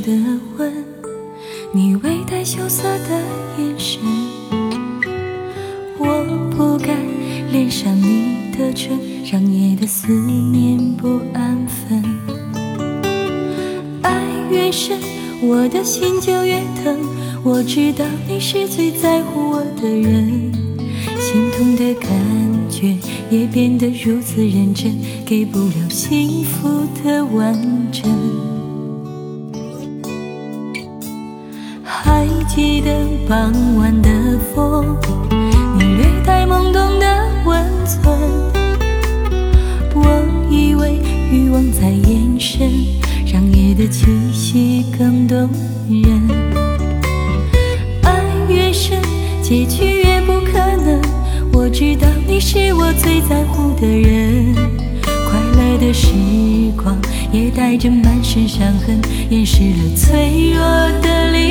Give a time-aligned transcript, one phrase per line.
[0.00, 0.12] 的
[0.58, 0.72] 吻，
[1.72, 3.22] 你微带羞涩的
[3.58, 4.00] 眼神，
[5.98, 6.24] 我
[6.56, 6.94] 不该
[7.50, 8.98] 恋上你的唇，
[9.30, 12.02] 让夜的思念不安分。
[14.02, 14.98] 爱越深，
[15.42, 16.98] 我的心就越疼。
[17.42, 20.52] 我知道你是最在乎我的人，
[21.18, 22.10] 心痛的感
[22.68, 22.96] 觉
[23.30, 24.94] 也变得如此认真，
[25.24, 26.68] 给不了幸福
[27.02, 27.54] 的完
[27.92, 28.35] 整。
[32.46, 32.90] 记得
[33.28, 34.08] 傍晚的
[34.54, 34.96] 风，
[35.76, 38.18] 你略带懵懂的温存。
[39.94, 40.98] 我以为
[41.30, 42.70] 欲望在延伸，
[43.30, 45.50] 让夜的气息更动
[45.88, 46.22] 人。
[48.02, 49.02] 爱越深，
[49.42, 51.00] 结局越不可能。
[51.52, 54.54] 我知道你是我最在乎的人，
[55.04, 56.08] 快乐的时
[56.76, 56.96] 光
[57.30, 60.60] 也带着满身伤痕，掩饰了脆弱
[61.02, 61.45] 的灵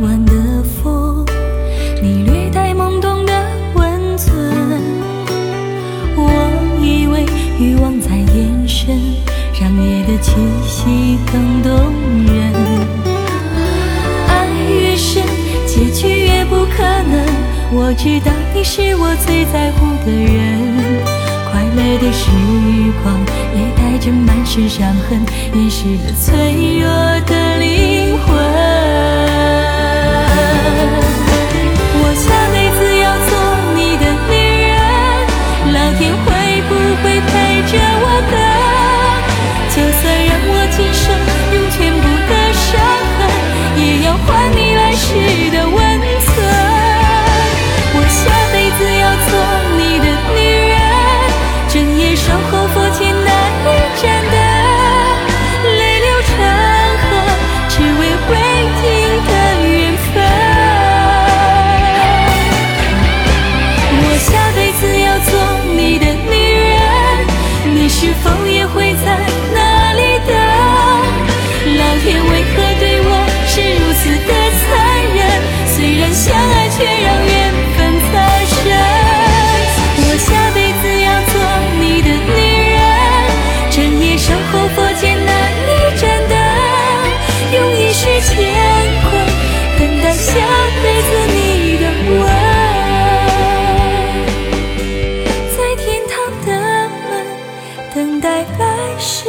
[0.00, 0.32] 晚的
[0.62, 1.24] 风，
[2.02, 3.32] 你略带懵懂的
[3.74, 4.34] 温存。
[6.16, 6.22] 我
[6.82, 7.26] 以为
[7.58, 8.96] 欲望在延伸，
[9.60, 10.32] 让夜的气
[10.66, 11.92] 息更动
[12.26, 12.52] 人。
[14.28, 15.22] 爱越深，
[15.66, 17.24] 结局越不可能。
[17.72, 20.58] 我知道你是我最在乎的人，
[21.50, 22.30] 快乐的时
[23.02, 23.14] 光
[23.54, 25.20] 也带着满身伤痕，
[25.54, 26.88] 掩饰了脆弱
[27.26, 27.58] 的
[52.50, 53.32] 苦父亲难
[53.64, 54.39] 以站得。
[88.00, 88.34] 去乾
[89.02, 89.12] 坤
[89.78, 90.32] 等待下
[90.82, 91.36] 辈子你
[91.76, 91.84] 的
[92.18, 92.22] 吻。
[95.54, 96.12] 在天堂
[96.46, 96.48] 的
[96.88, 97.10] 门
[97.94, 98.26] 等待
[98.58, 98.64] 来
[98.98, 99.28] 世